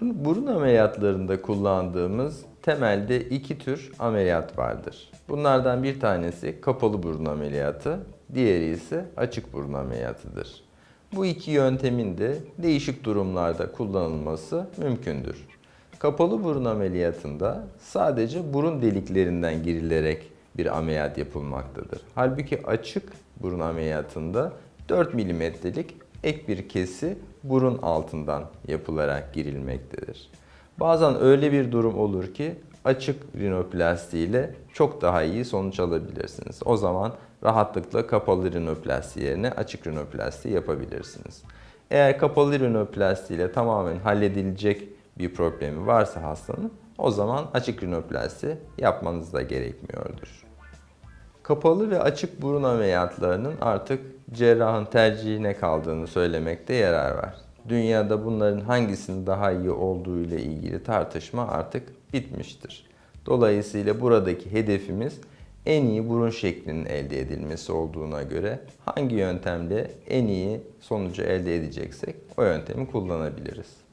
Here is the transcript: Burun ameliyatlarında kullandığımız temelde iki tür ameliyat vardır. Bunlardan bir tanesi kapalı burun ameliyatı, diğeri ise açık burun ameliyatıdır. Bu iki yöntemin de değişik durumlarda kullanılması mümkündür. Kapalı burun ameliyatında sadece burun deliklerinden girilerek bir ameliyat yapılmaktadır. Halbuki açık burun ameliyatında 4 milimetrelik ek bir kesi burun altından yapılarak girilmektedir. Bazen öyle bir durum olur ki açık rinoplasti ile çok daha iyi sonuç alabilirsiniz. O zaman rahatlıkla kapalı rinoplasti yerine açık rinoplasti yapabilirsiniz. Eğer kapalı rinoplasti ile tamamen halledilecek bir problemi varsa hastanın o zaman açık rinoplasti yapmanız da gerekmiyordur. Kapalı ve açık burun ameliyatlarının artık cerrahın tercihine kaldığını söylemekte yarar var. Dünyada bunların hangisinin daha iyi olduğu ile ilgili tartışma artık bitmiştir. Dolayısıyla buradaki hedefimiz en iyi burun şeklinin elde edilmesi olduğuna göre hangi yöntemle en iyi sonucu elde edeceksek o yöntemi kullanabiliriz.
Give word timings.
Burun 0.00 0.46
ameliyatlarında 0.46 1.42
kullandığımız 1.42 2.44
temelde 2.62 3.20
iki 3.20 3.58
tür 3.58 3.92
ameliyat 3.98 4.58
vardır. 4.58 5.10
Bunlardan 5.28 5.82
bir 5.82 6.00
tanesi 6.00 6.60
kapalı 6.60 7.02
burun 7.02 7.24
ameliyatı, 7.24 7.98
diğeri 8.34 8.64
ise 8.64 9.04
açık 9.16 9.52
burun 9.52 9.72
ameliyatıdır. 9.72 10.64
Bu 11.14 11.26
iki 11.26 11.50
yöntemin 11.50 12.18
de 12.18 12.38
değişik 12.58 13.04
durumlarda 13.04 13.72
kullanılması 13.72 14.66
mümkündür. 14.76 15.46
Kapalı 15.98 16.44
burun 16.44 16.64
ameliyatında 16.64 17.64
sadece 17.80 18.52
burun 18.54 18.82
deliklerinden 18.82 19.62
girilerek 19.62 20.30
bir 20.56 20.78
ameliyat 20.78 21.18
yapılmaktadır. 21.18 22.00
Halbuki 22.14 22.66
açık 22.66 23.12
burun 23.40 23.60
ameliyatında 23.60 24.52
4 24.88 25.14
milimetrelik 25.14 25.94
ek 26.24 26.48
bir 26.48 26.68
kesi 26.68 27.18
burun 27.44 27.78
altından 27.82 28.44
yapılarak 28.68 29.34
girilmektedir. 29.34 30.30
Bazen 30.80 31.20
öyle 31.20 31.52
bir 31.52 31.72
durum 31.72 31.98
olur 31.98 32.34
ki 32.34 32.54
açık 32.84 33.22
rinoplasti 33.36 34.18
ile 34.18 34.54
çok 34.72 35.02
daha 35.02 35.22
iyi 35.22 35.44
sonuç 35.44 35.80
alabilirsiniz. 35.80 36.60
O 36.64 36.76
zaman 36.76 37.12
rahatlıkla 37.44 38.06
kapalı 38.06 38.52
rinoplasti 38.52 39.22
yerine 39.22 39.50
açık 39.50 39.86
rinoplasti 39.86 40.48
yapabilirsiniz. 40.48 41.42
Eğer 41.90 42.18
kapalı 42.18 42.60
rinoplasti 42.60 43.34
ile 43.34 43.52
tamamen 43.52 43.98
halledilecek 43.98 44.88
bir 45.18 45.34
problemi 45.34 45.86
varsa 45.86 46.22
hastanın 46.22 46.72
o 46.98 47.10
zaman 47.10 47.46
açık 47.54 47.82
rinoplasti 47.82 48.58
yapmanız 48.78 49.32
da 49.32 49.42
gerekmiyordur. 49.42 50.47
Kapalı 51.48 51.90
ve 51.90 52.00
açık 52.00 52.42
burun 52.42 52.62
ameliyatlarının 52.62 53.54
artık 53.60 54.00
cerrahın 54.32 54.84
tercihine 54.84 55.56
kaldığını 55.56 56.06
söylemekte 56.06 56.74
yarar 56.74 57.10
var. 57.10 57.34
Dünyada 57.68 58.24
bunların 58.24 58.60
hangisinin 58.60 59.26
daha 59.26 59.52
iyi 59.52 59.70
olduğu 59.70 60.20
ile 60.20 60.42
ilgili 60.42 60.82
tartışma 60.82 61.48
artık 61.48 62.12
bitmiştir. 62.12 62.86
Dolayısıyla 63.26 64.00
buradaki 64.00 64.52
hedefimiz 64.52 65.20
en 65.66 65.84
iyi 65.84 66.08
burun 66.08 66.30
şeklinin 66.30 66.84
elde 66.84 67.20
edilmesi 67.20 67.72
olduğuna 67.72 68.22
göre 68.22 68.60
hangi 68.84 69.14
yöntemle 69.14 69.90
en 70.08 70.26
iyi 70.26 70.60
sonucu 70.80 71.22
elde 71.22 71.56
edeceksek 71.56 72.14
o 72.36 72.42
yöntemi 72.42 72.90
kullanabiliriz. 72.90 73.87